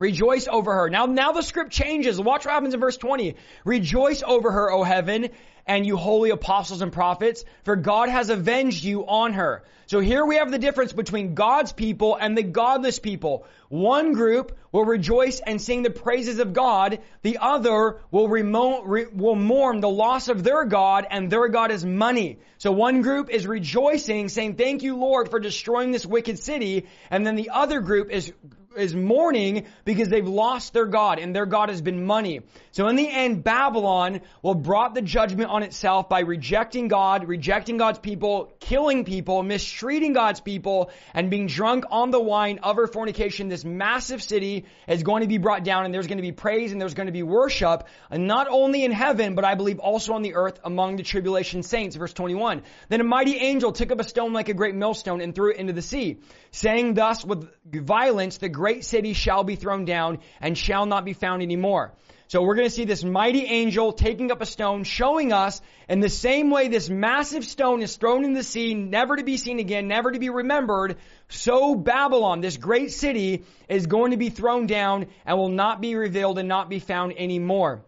[0.00, 0.90] Rejoice over her.
[0.90, 2.20] Now, now the script changes.
[2.20, 3.36] Watch what happens in verse 20.
[3.64, 5.28] Rejoice over her, O heaven,
[5.66, 9.62] and you holy apostles and prophets, for God has avenged you on her.
[9.86, 13.46] So here we have the difference between God's people and the godless people.
[13.68, 17.00] One group will rejoice and sing the praises of God.
[17.22, 21.84] The other will, re- will mourn the loss of their God and their God is
[21.84, 22.38] money.
[22.58, 26.86] So one group is rejoicing, saying, thank you Lord for destroying this wicked city.
[27.10, 28.32] And then the other group is
[28.76, 32.40] is mourning because they've lost their God and their God has been money.
[32.72, 37.76] So in the end, Babylon will brought the judgment on itself by rejecting God, rejecting
[37.76, 42.86] God's people, killing people, mistreating God's people, and being drunk on the wine of her
[42.86, 43.48] fornication.
[43.48, 46.72] This massive city is going to be brought down and there's going to be praise
[46.72, 50.14] and there's going to be worship, and not only in heaven, but I believe also
[50.14, 51.96] on the earth among the tribulation saints.
[51.96, 52.62] Verse 21.
[52.88, 55.58] Then a mighty angel took up a stone like a great millstone and threw it
[55.58, 56.18] into the sea,
[56.50, 61.12] saying thus with violence, the great city shall be thrown down and shall not be
[61.12, 61.92] found anymore.
[62.28, 66.00] So we're going to see this mighty angel taking up a stone, showing us in
[66.00, 69.58] the same way this massive stone is thrown in the sea, never to be seen
[69.58, 70.96] again, never to be remembered.
[71.28, 75.94] So Babylon, this great city, is going to be thrown down and will not be
[75.94, 77.84] revealed and not be found anymore.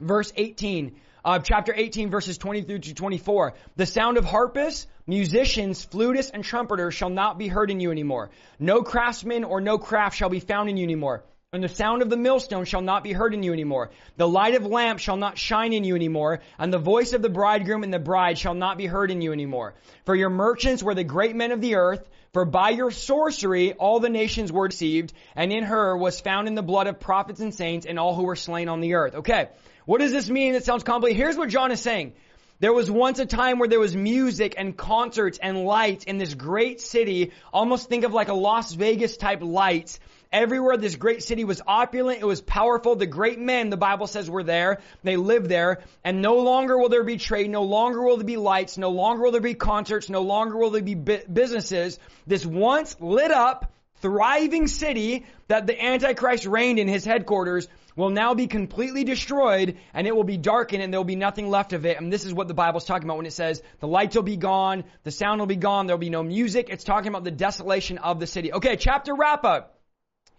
[0.00, 3.54] Verse 18 uh, chapter 18 verses 20 through to 24.
[3.76, 8.30] The sound of harpists, musicians, flutists, and trumpeters shall not be heard in you anymore.
[8.58, 11.24] No craftsman or no craft shall be found in you anymore.
[11.52, 13.90] And the sound of the millstone shall not be heard in you anymore.
[14.16, 16.42] The light of lamp shall not shine in you anymore.
[16.60, 19.32] And the voice of the bridegroom and the bride shall not be heard in you
[19.32, 19.74] anymore.
[20.04, 22.08] For your merchants were the great men of the earth.
[22.32, 25.12] For by your sorcery all the nations were deceived.
[25.34, 28.26] And in her was found in the blood of prophets and saints and all who
[28.26, 29.16] were slain on the earth.
[29.16, 29.48] Okay.
[29.90, 30.54] What does this mean?
[30.54, 31.20] It sounds complicated.
[31.20, 32.12] Here's what John is saying.
[32.60, 36.32] There was once a time where there was music and concerts and lights in this
[36.32, 37.32] great city.
[37.52, 39.98] Almost think of like a Las Vegas type lights.
[40.30, 42.94] Everywhere this great city was opulent, it was powerful.
[42.94, 44.78] The great men, the Bible says, were there.
[45.02, 45.80] They lived there.
[46.04, 47.50] And no longer will there be trade.
[47.50, 48.78] No longer will there be lights.
[48.78, 50.08] No longer will there be concerts.
[50.08, 51.98] No longer will there be businesses.
[52.28, 53.72] This once lit up,
[54.02, 60.06] thriving city that the Antichrist reigned in his headquarters will now be completely destroyed and
[60.06, 61.98] it will be darkened and there will be nothing left of it.
[61.98, 64.36] And this is what the Bible's talking about when it says the lights will be
[64.36, 66.68] gone, the sound will be gone, there will be no music.
[66.70, 68.52] It's talking about the desolation of the city.
[68.52, 69.76] Okay, chapter wrap up.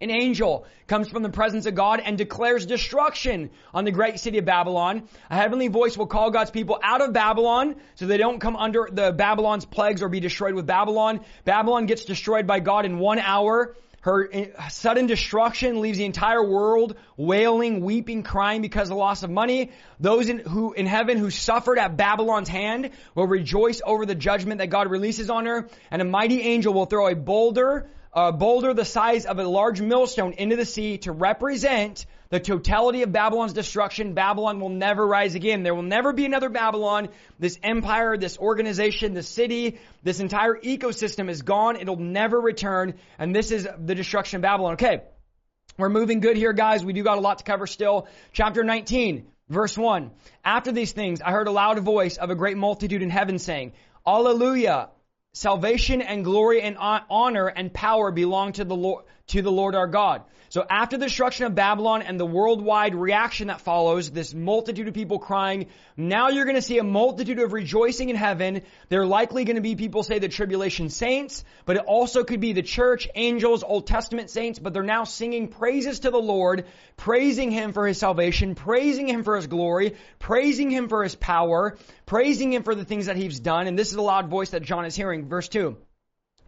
[0.02, 4.40] An angel comes from the presence of God and declares destruction on the great city
[4.40, 5.08] of Babylon.
[5.30, 8.90] A heavenly voice will call God's people out of Babylon so they don't come under
[8.92, 11.20] the Babylon's plagues or be destroyed with Babylon.
[11.46, 13.76] Babylon gets destroyed by God in one hour.
[14.02, 19.22] Her eh, sudden destruction leaves the entire world wailing, weeping, crying because of the loss
[19.22, 19.72] of money.
[20.00, 24.58] Those in, who, in heaven who suffered at Babylon's hand will rejoice over the judgment
[24.58, 25.70] that God releases on her.
[25.92, 29.82] And a mighty angel will throw a boulder, a boulder the size of a large
[29.82, 35.36] millstone into the sea to represent the totality of Babylon's destruction, Babylon will never rise
[35.36, 35.64] again.
[35.64, 37.10] There will never be another Babylon.
[37.38, 41.76] This empire, this organization, this city, this entire ecosystem is gone.
[41.76, 42.94] It'll never return.
[43.20, 44.74] And this is the destruction of Babylon.
[44.74, 45.02] Okay.
[45.78, 46.86] We're moving good here, guys.
[46.86, 48.08] We do got a lot to cover still.
[48.32, 50.12] Chapter 19, verse 1.
[50.46, 53.74] After these things, I heard a loud voice of a great multitude in heaven saying,
[54.08, 54.90] Alleluia!
[55.34, 59.88] Salvation and glory and honor and power belong to the Lord, to the Lord our
[59.88, 60.24] God.
[60.52, 64.94] So after the destruction of Babylon and the worldwide reaction that follows, this multitude of
[64.94, 68.64] people crying, now you're going to see a multitude of rejoicing in heaven.
[68.90, 72.52] They're likely going to be people say the tribulation saints, but it also could be
[72.52, 76.66] the church, angels, Old Testament saints, but they're now singing praises to the Lord,
[76.98, 81.78] praising Him for His salvation, praising Him for His glory, praising Him for His power,
[82.06, 83.68] praising Him for the things that He's done.
[83.68, 85.30] And this is a loud voice that John is hearing.
[85.30, 85.78] Verse 2.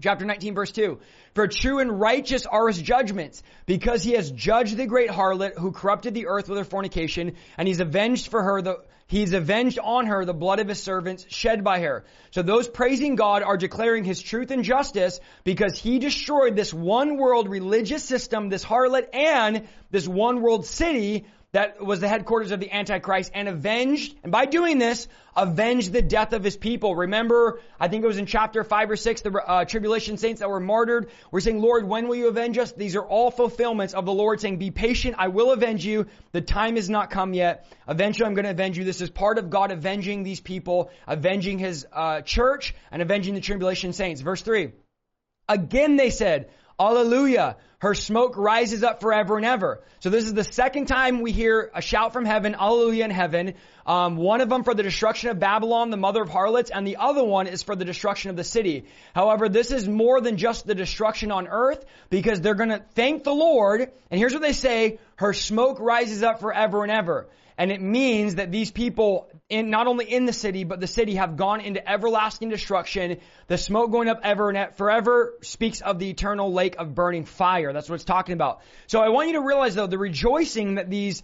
[0.03, 0.99] Chapter 19 verse 2.
[1.33, 5.71] For true and righteous are his judgments, because he has judged the great harlot who
[5.71, 10.07] corrupted the earth with her fornication, and he's avenged for her the, he's avenged on
[10.07, 12.03] her the blood of his servants shed by her.
[12.31, 17.15] So those praising God are declaring his truth and justice because he destroyed this one
[17.15, 22.59] world religious system, this harlot, and this one world city that was the headquarters of
[22.59, 26.95] the Antichrist and avenged, and by doing this, avenged the death of his people.
[26.95, 30.49] Remember, I think it was in chapter 5 or 6, the uh, tribulation saints that
[30.49, 32.71] were martyred were saying, Lord, when will you avenge us?
[32.71, 36.07] These are all fulfillments of the Lord saying, be patient, I will avenge you.
[36.31, 37.67] The time has not come yet.
[37.87, 38.83] Eventually I'm going to avenge you.
[38.83, 43.41] This is part of God avenging these people, avenging his uh, church, and avenging the
[43.41, 44.21] tribulation saints.
[44.21, 44.71] Verse 3.
[45.47, 47.57] Again they said, Alleluia.
[47.79, 49.81] Her smoke rises up forever and ever.
[49.99, 53.55] So this is the second time we hear a shout from heaven, Alleluia in heaven.
[53.85, 56.95] Um, one of them for the destruction of Babylon, the mother of harlots, and the
[56.95, 58.85] other one is for the destruction of the city.
[59.13, 63.25] However, this is more than just the destruction on earth because they're going to thank
[63.25, 63.91] the Lord.
[64.09, 67.27] And here's what they say, her smoke rises up forever and ever.
[67.57, 71.15] And it means that these people, in, not only in the city, but the city
[71.15, 73.19] have gone into everlasting destruction.
[73.47, 77.71] The smoke going up ever and forever speaks of the eternal lake of burning fire.
[77.73, 78.61] That's what it's talking about.
[78.87, 81.21] So I want you to realize though, the rejoicing that these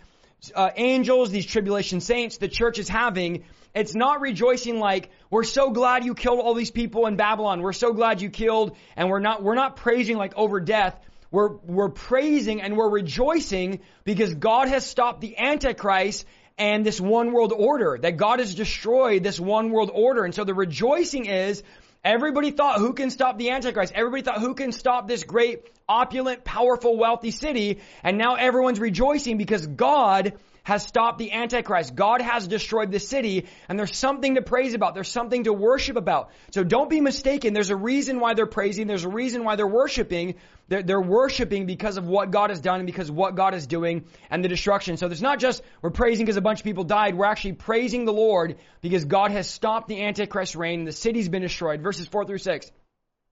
[0.55, 5.71] uh, angels, these tribulation saints, the church is having, it's not rejoicing like, we're so
[5.71, 7.61] glad you killed all these people in Babylon.
[7.61, 10.99] We're so glad you killed, and we're not, we're not praising like over death.
[11.31, 16.25] We're, we're praising and we're rejoicing because God has stopped the Antichrist
[16.57, 20.25] and this one world order, that God has destroyed this one world order.
[20.25, 21.63] And so the rejoicing is
[22.03, 23.91] Everybody thought who can stop the Antichrist?
[23.93, 27.79] Everybody thought who can stop this great, opulent, powerful, wealthy city?
[28.03, 30.33] And now everyone's rejoicing because God
[30.69, 31.95] has stopped the Antichrist.
[31.95, 34.93] God has destroyed the city and there's something to praise about.
[34.93, 36.29] There's something to worship about.
[36.51, 37.55] So don't be mistaken.
[37.55, 38.85] There's a reason why they're praising.
[38.85, 40.35] There's a reason why they're worshiping.
[40.67, 44.05] They're, they're worshiping because of what God has done and because what God is doing
[44.29, 44.97] and the destruction.
[44.97, 47.15] So there's not just we're praising because a bunch of people died.
[47.15, 51.41] We're actually praising the Lord because God has stopped the Antichrist reign the city's been
[51.41, 51.81] destroyed.
[51.81, 52.71] Verses 4 through 6.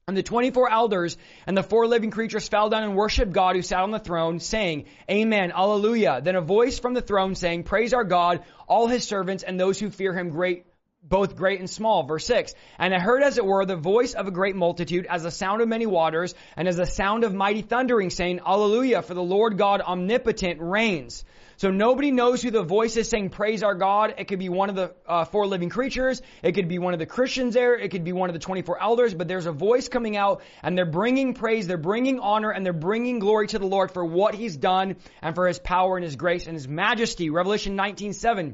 [0.10, 1.18] And the 24 elders
[1.48, 4.40] and the four living creatures fell down and worshiped God who sat on the throne,
[4.40, 6.22] saying, Amen, Alleluia.
[6.22, 9.78] Then a voice from the throne saying, Praise our God, all his servants and those
[9.78, 10.64] who fear him great,
[11.08, 12.04] both great and small.
[12.04, 12.54] Verse 6.
[12.78, 15.62] And I heard as it were the voice of a great multitude as the sound
[15.62, 19.58] of many waters and as the sound of mighty thundering saying, Alleluia, for the Lord
[19.58, 21.24] God omnipotent reigns.
[21.58, 24.14] So nobody knows who the voice is saying praise our God.
[24.20, 26.22] It could be one of the uh, four living creatures.
[26.44, 27.74] It could be one of the Christians there.
[27.74, 30.78] It could be one of the 24 elders, but there's a voice coming out and
[30.78, 34.36] they're bringing praise, they're bringing honor, and they're bringing glory to the Lord for what
[34.36, 37.32] he's done and for his power and his grace and his majesty.
[37.32, 38.54] Revelation 19:7.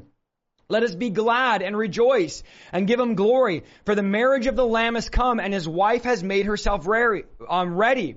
[0.74, 4.66] Let us be glad and rejoice and give him glory, for the marriage of the
[4.66, 6.84] Lamb has come and his wife has made herself
[7.48, 8.16] um, ready.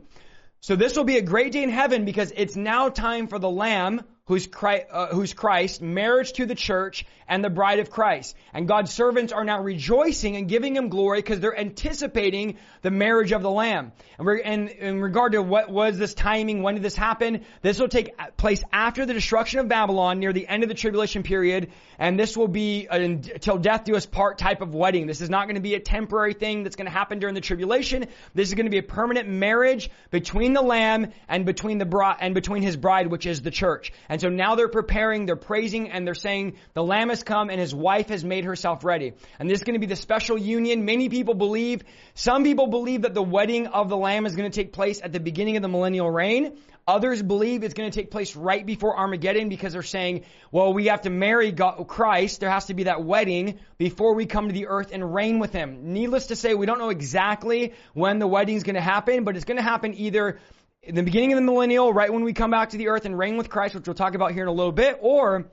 [0.62, 3.48] So this will be a great day in heaven because it's now time for the
[3.48, 8.36] Lamb who's Christ, uh, who's Christ, marriage to the church, and the bride of Christ.
[8.54, 13.32] And God's servants are now rejoicing and giving Him glory because they're anticipating the marriage
[13.32, 13.92] of the Lamb.
[14.20, 17.46] And, and in regard to what was this timing, when did this happen?
[17.62, 21.24] This will take place after the destruction of Babylon, near the end of the tribulation
[21.24, 25.08] period, and this will be until death do us part type of wedding.
[25.08, 27.42] This is not going to be a temporary thing that's going to happen during the
[27.42, 28.08] tribulation.
[28.34, 32.18] This is going to be a permanent marriage between the Lamb and between the bride
[32.20, 33.92] and between His bride, which is the church.
[34.10, 37.60] And so now they're preparing, they're praising, and they're saying the Lamb has come and
[37.60, 39.14] His wife has made herself ready.
[39.40, 40.86] And this is going to be the special union.
[40.86, 44.56] Many people believe, some people believe that the wedding of the Lamb is going to
[44.56, 46.58] take place at the beginning of the millennial reign.
[46.88, 50.86] Others believe it's going to take place right before Armageddon because they're saying, well, we
[50.86, 52.40] have to marry God, Christ.
[52.40, 55.52] There has to be that wedding before we come to the earth and reign with
[55.52, 55.92] Him.
[55.92, 59.36] Needless to say, we don't know exactly when the wedding is going to happen, but
[59.36, 60.40] it's going to happen either
[60.88, 63.18] in the beginning of the millennial, right when we come back to the earth and
[63.18, 65.46] reign with Christ, which we'll talk about here in a little bit, or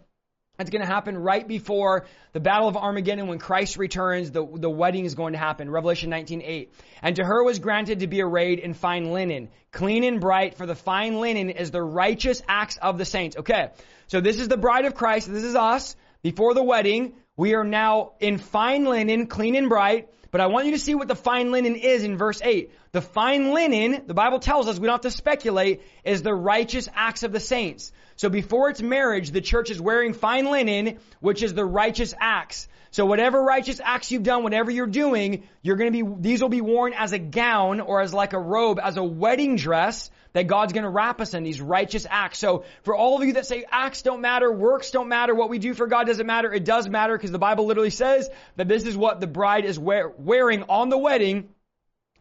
[0.61, 4.31] it's going to happen right before the battle of Armageddon when Christ returns.
[4.31, 5.68] The, the wedding is going to happen.
[5.68, 6.68] Revelation 19:8.
[7.03, 10.66] And to her was granted to be arrayed in fine linen, clean and bright, for
[10.66, 13.37] the fine linen is the righteous acts of the saints.
[13.37, 13.70] Okay.
[14.07, 15.33] So this is the bride of Christ.
[15.33, 17.14] This is us before the wedding.
[17.37, 20.11] We are now in fine linen, clean and bright.
[20.31, 22.70] But I want you to see what the fine linen is in verse 8.
[22.95, 26.89] The fine linen, the Bible tells us, we don't have to speculate, is the righteous
[26.95, 27.91] acts of the saints.
[28.15, 32.69] So before its marriage, the church is wearing fine linen, which is the righteous acts.
[32.93, 36.61] So whatever righteous acts you've done, whatever you're doing, you're gonna be, these will be
[36.61, 40.73] worn as a gown or as like a robe, as a wedding dress that God's
[40.73, 42.39] to wrap us in these righteous acts.
[42.39, 45.59] So for all of you that say acts don't matter, works don't matter, what we
[45.59, 48.85] do for God doesn't matter, it does matter because the Bible literally says that this
[48.85, 51.49] is what the bride is wear, wearing on the wedding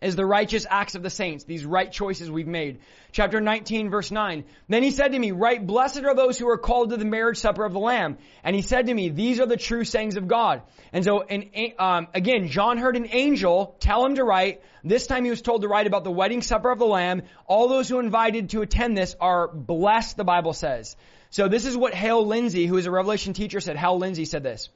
[0.04, 2.80] is the righteous acts of the saints, these right choices we've made.
[3.12, 4.44] Chapter 19 verse 9.
[4.68, 7.38] Then he said to me, right, blessed are those who are called to the marriage
[7.38, 8.18] supper of the Lamb.
[8.44, 10.62] And he said to me, these are the true sayings of God.
[10.92, 11.46] And so, and,
[11.80, 14.62] um, again, John heard an angel tell him to write.
[14.84, 17.24] This time he was told to write about the wedding supper of the Lamb.
[17.48, 20.96] All those who invited to attend this are blessed, the Bible says.
[21.30, 23.76] So this is what Hal Lindsey, who is a Revelation teacher, said.
[23.76, 24.70] Hal Lindsey said this.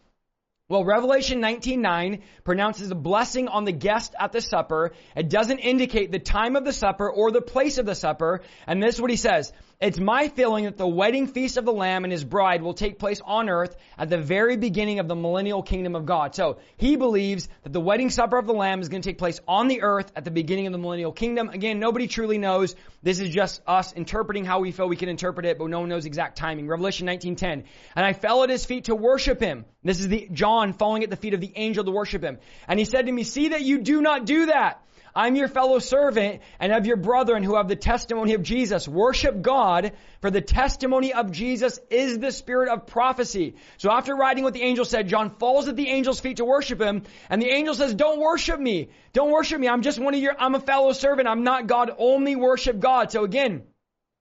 [0.69, 4.91] Well, Revelation 19:9 pronounces a blessing on the guest at the supper.
[5.15, 8.41] It doesn't indicate the time of the supper or the place of the supper.
[8.65, 9.53] And this is what he says.
[9.79, 12.97] It's my feeling that the wedding feast of the Lamb and his bride will take
[12.97, 16.33] place on earth at the very beginning of the millennial kingdom of God.
[16.33, 19.39] So he believes that the wedding supper of the Lamb is going to take place
[19.47, 21.49] on the earth at the beginning of the millennial kingdom.
[21.49, 22.75] Again, nobody truly knows.
[23.03, 25.89] This is just us interpreting how we feel we can interpret it, but no one
[25.89, 26.67] knows exact timing.
[26.67, 27.65] Revelation 19:10.
[27.95, 29.65] And I fell at his feet to worship him.
[29.83, 32.39] This is the John falling at the feet of the angel to worship him.
[32.67, 34.81] And he said to me, "See that you do not do that."
[35.17, 38.87] I'm your fellow servant and of your brethren who have the testimony of Jesus.
[38.87, 43.55] Worship God, for the testimony of Jesus is the spirit of prophecy.
[43.77, 46.79] So after writing what the angel said, John falls at the angel's feet to worship
[46.79, 47.01] him,
[47.31, 48.89] and the angel says, don't worship me.
[49.13, 49.67] Don't worship me.
[49.67, 51.27] I'm just one of your, I'm a fellow servant.
[51.27, 51.89] I'm not God.
[51.97, 53.11] Only worship God.
[53.11, 53.63] So again,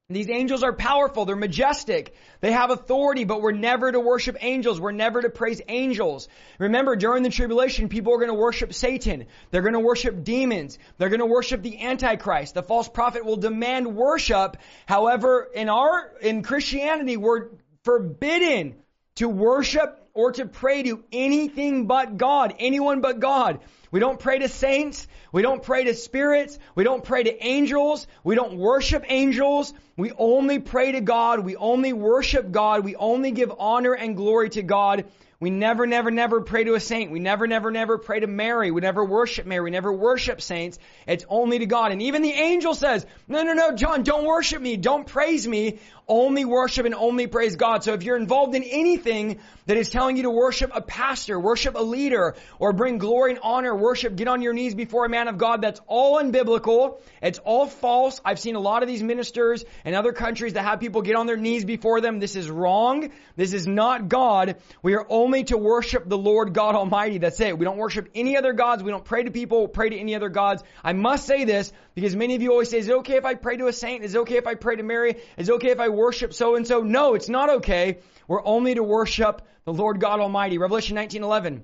[0.08, 1.24] These angels are powerful.
[1.24, 2.14] They're majestic.
[2.40, 4.80] They have authority, but we're never to worship angels.
[4.80, 6.28] We're never to praise angels.
[6.60, 9.26] Remember, during the tribulation, people are going to worship Satan.
[9.50, 10.78] They're going to worship demons.
[10.98, 12.54] They're going to worship the Antichrist.
[12.54, 14.58] The false prophet will demand worship.
[14.86, 17.48] However, in our, in Christianity, we're
[17.82, 18.76] forbidden
[19.16, 23.60] to worship or to pray to anything but God, anyone but God.
[23.90, 25.06] We don't pray to saints.
[25.30, 26.58] We don't pray to spirits.
[26.74, 28.06] We don't pray to angels.
[28.24, 29.72] We don't worship angels.
[29.96, 31.40] We only pray to God.
[31.40, 32.84] We only worship God.
[32.84, 35.04] We only give honor and glory to God.
[35.38, 37.10] We never, never, never pray to a saint.
[37.10, 38.70] We never, never, never pray to Mary.
[38.70, 39.64] We never worship Mary.
[39.64, 40.78] We never worship saints.
[41.06, 41.92] It's only to God.
[41.92, 44.78] And even the angel says, no, no, no, John, don't worship me.
[44.78, 47.82] Don't praise me only worship and only praise God.
[47.84, 51.74] So if you're involved in anything that is telling you to worship a pastor, worship
[51.74, 55.28] a leader, or bring glory and honor, worship, get on your knees before a man
[55.28, 57.00] of God, that's all unbiblical.
[57.20, 58.20] It's all false.
[58.24, 61.26] I've seen a lot of these ministers in other countries that have people get on
[61.26, 62.20] their knees before them.
[62.20, 63.10] This is wrong.
[63.36, 64.56] This is not God.
[64.82, 67.18] We are only to worship the Lord God Almighty.
[67.18, 67.58] That's it.
[67.58, 68.82] We don't worship any other gods.
[68.82, 70.62] We don't pray to people, pray to any other gods.
[70.82, 73.34] I must say this because many of you always say, is it okay if I
[73.34, 74.04] pray to a saint?
[74.04, 75.16] Is it okay if I pray to Mary?
[75.36, 76.80] Is it okay if I worship so and so.
[76.80, 77.98] No, it's not okay.
[78.28, 80.58] We're only to worship the Lord God Almighty.
[80.58, 81.62] Revelation 19:11.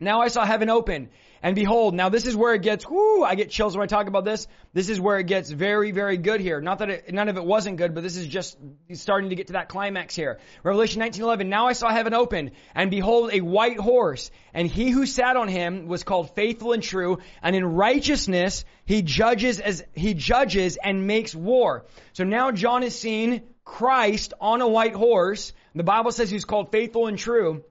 [0.00, 1.10] Now I saw heaven open,
[1.44, 4.08] and behold, now this is where it gets, whoo, I get chills when I talk
[4.08, 4.48] about this.
[4.72, 6.60] This is where it gets very, very good here.
[6.60, 8.58] Not that it, none of it wasn't good, but this is just
[8.94, 10.40] starting to get to that climax here.
[10.64, 11.46] Revelation 19:11.
[11.48, 15.46] Now I saw heaven open, and behold, a white horse, and he who sat on
[15.46, 21.06] him was called faithful and true, and in righteousness he judges as he judges and
[21.06, 21.86] makes war.
[22.12, 25.52] So now John is seen Christ on a white horse.
[25.74, 27.64] The Bible says he's called faithful and true.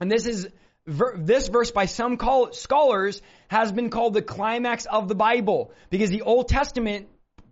[0.00, 0.48] And this is
[0.86, 6.10] this verse by some call scholars has been called the climax of the Bible because
[6.10, 7.08] the Old Testament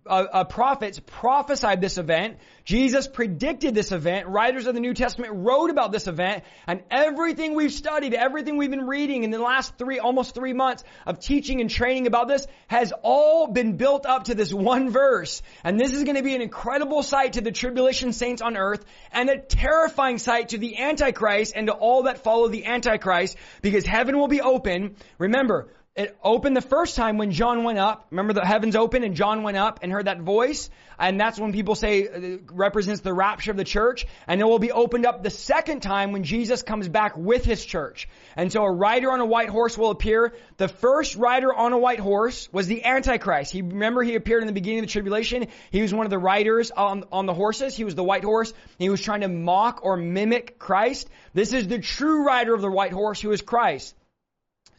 [0.07, 2.37] uh, uh, prophets prophesied this event.
[2.63, 4.27] Jesus predicted this event.
[4.27, 6.43] Writers of the New Testament wrote about this event.
[6.67, 10.83] And everything we've studied, everything we've been reading in the last three, almost three months
[11.05, 15.41] of teaching and training about this has all been built up to this one verse.
[15.63, 18.83] And this is going to be an incredible sight to the tribulation saints on earth
[19.11, 23.85] and a terrifying sight to the Antichrist and to all that follow the Antichrist because
[23.85, 24.95] heaven will be open.
[25.17, 28.05] Remember, it opened the first time when John went up.
[28.11, 30.69] Remember the heavens opened and John went up and heard that voice?
[30.99, 34.05] And that's when people say uh, represents the rapture of the church.
[34.27, 37.65] And it will be opened up the second time when Jesus comes back with his
[37.65, 38.07] church.
[38.35, 40.35] And so a rider on a white horse will appear.
[40.57, 43.51] The first rider on a white horse was the Antichrist.
[43.51, 45.47] He, remember he appeared in the beginning of the tribulation.
[45.71, 47.75] He was one of the riders on, on the horses.
[47.75, 48.53] He was the white horse.
[48.77, 51.09] He was trying to mock or mimic Christ.
[51.33, 53.95] This is the true rider of the white horse who is Christ.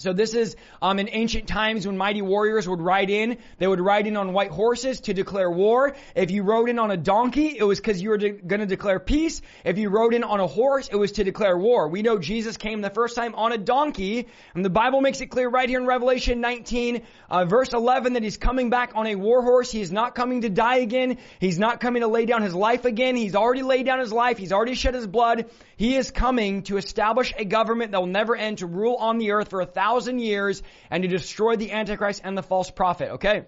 [0.01, 3.39] So this is um, in ancient times when mighty warriors would ride in.
[3.59, 5.97] They would ride in on white horses to declare war.
[6.15, 8.67] If you rode in on a donkey, it was because you were de- going to
[8.67, 9.43] declare peace.
[9.65, 11.89] If you rode in on a horse, it was to declare war.
[11.89, 15.33] We know Jesus came the first time on a donkey, and the Bible makes it
[15.33, 19.17] clear right here in Revelation 19, uh, verse 11, that he's coming back on a
[19.17, 19.73] war horse.
[19.73, 21.19] He is not coming to die again.
[21.41, 23.17] He's not coming to lay down his life again.
[23.17, 24.39] He's already laid down his life.
[24.39, 25.47] He's already shed his blood.
[25.77, 29.33] He is coming to establish a government that will never end to rule on the
[29.33, 29.88] earth for a thousand
[30.19, 33.13] years and to destroy the Antichrist and the false prophet.
[33.15, 33.45] Okay.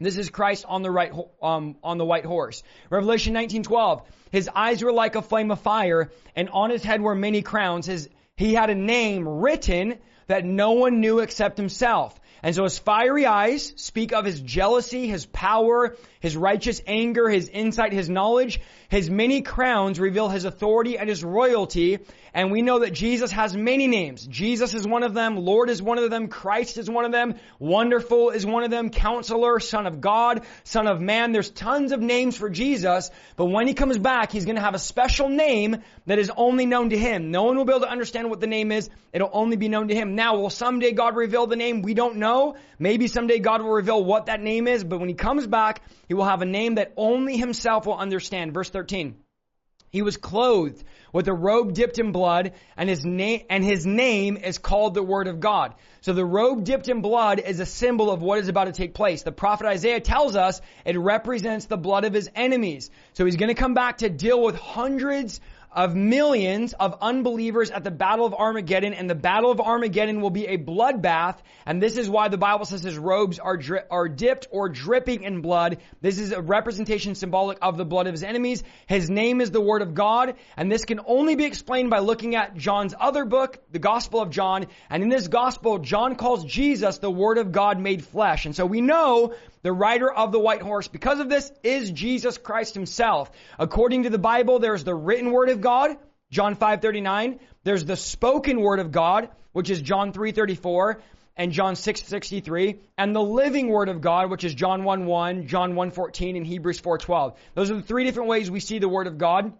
[0.00, 2.62] This is Christ on the right, um, on the white horse.
[2.90, 4.02] Revelation 19:12.
[4.32, 7.86] His eyes were like a flame of fire, and on his head were many crowns.
[7.86, 12.18] His, he had a name written that no one knew except himself.
[12.42, 17.48] And so his fiery eyes speak of his jealousy, his power, his righteous anger, his
[17.48, 18.60] insight, his knowledge.
[18.90, 22.00] His many crowns reveal his authority and his royalty.
[22.34, 24.26] And we know that Jesus has many names.
[24.26, 25.36] Jesus is one of them.
[25.36, 26.26] Lord is one of them.
[26.26, 27.36] Christ is one of them.
[27.60, 28.90] Wonderful is one of them.
[28.90, 31.30] Counselor, Son of God, Son of Man.
[31.30, 33.12] There's tons of names for Jesus.
[33.36, 35.76] But when he comes back, he's going to have a special name
[36.06, 37.30] that is only known to him.
[37.30, 38.90] No one will be able to understand what the name is.
[39.12, 40.16] It'll only be known to him.
[40.16, 41.82] Now, will someday God reveal the name?
[41.82, 42.56] We don't know.
[42.80, 44.82] Maybe someday God will reveal what that name is.
[44.82, 48.54] But when he comes back, he will have a name that only himself will understand.
[48.54, 49.23] Verse 13.
[49.94, 50.82] He was clothed
[51.12, 55.04] with a robe dipped in blood, and his name and his name is called the
[55.04, 55.72] Word of God.
[56.00, 58.92] So the robe dipped in blood is a symbol of what is about to take
[58.92, 59.22] place.
[59.22, 62.90] The prophet Isaiah tells us it represents the blood of his enemies.
[63.12, 65.40] So he's going to come back to deal with hundreds
[65.74, 70.30] of millions of unbelievers at the Battle of Armageddon, and the Battle of Armageddon will
[70.30, 74.08] be a bloodbath, and this is why the Bible says his robes are dri- are
[74.08, 75.78] dipped or dripping in blood.
[76.00, 78.62] This is a representation symbolic of the blood of his enemies.
[78.86, 82.36] His name is the Word of God, and this can only be explained by looking
[82.36, 86.98] at John's other book, the Gospel of John, and in this Gospel, John calls Jesus
[86.98, 90.60] the Word of God made flesh, and so we know the rider of the white
[90.60, 93.30] horse, because of this, is Jesus Christ himself.
[93.58, 95.96] According to the Bible, there's the written word of God,
[96.30, 97.40] John 5:39.
[97.64, 101.00] There's the spoken word of God, which is John 3:34
[101.36, 106.36] and John 6:63, and the living word of God, which is John 1:1, John 1:14
[106.36, 107.34] and Hebrews 4:12.
[107.54, 109.52] Those are the three different ways we see the word of God.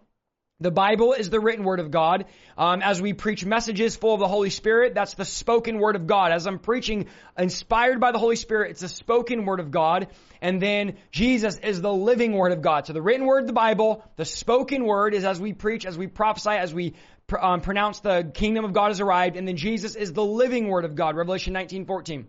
[0.65, 2.25] The Bible is the written word of God.
[2.57, 6.07] Um, as we preach messages full of the Holy Spirit, that's the spoken word of
[6.07, 6.33] God.
[6.33, 10.09] As I'm preaching, inspired by the Holy Spirit, it's the spoken word of God.
[10.41, 12.87] And then Jesus is the living word of God.
[12.87, 16.07] So the written word, the Bible, the spoken word is as we preach, as we
[16.07, 16.95] prophesy, as we
[17.39, 19.37] um, pronounce the kingdom of God has arrived.
[19.37, 21.15] And then Jesus is the living word of God.
[21.15, 22.27] Revelation 19, 14.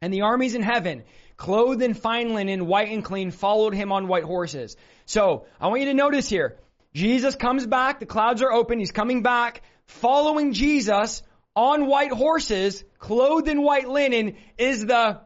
[0.00, 1.02] And the armies in heaven,
[1.36, 4.76] clothed in fine linen, white and clean, followed him on white horses.
[5.06, 6.56] So I want you to notice here,
[6.94, 11.22] Jesus comes back, the clouds are open, he's coming back, following Jesus
[11.56, 15.20] on white horses, clothed in white linen, is the,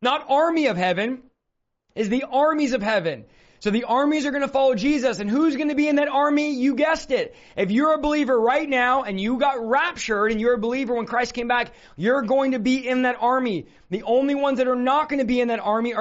[0.00, 1.22] not army of heaven,
[1.94, 3.24] is the armies of heaven.
[3.62, 6.08] So the armies are going to follow Jesus and who's going to be in that
[6.08, 6.56] army?
[6.56, 7.36] You guessed it.
[7.56, 11.06] If you're a believer right now and you got raptured and you're a believer when
[11.06, 13.66] Christ came back, you're going to be in that army.
[13.88, 16.00] The only ones that are not going to be in that army are